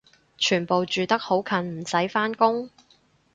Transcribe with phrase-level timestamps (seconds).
[0.39, 2.71] 全部住得好近唔使返工？